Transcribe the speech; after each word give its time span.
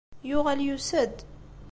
Yuɣal 0.29 0.59
yusa-d. 0.63 1.15